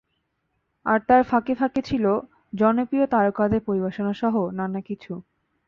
[0.85, 2.05] আর তার ফাঁকে ছিল
[2.53, 5.13] জনপ্রিয় তারকাদের পরিবেশনাসহ নানা কিছু।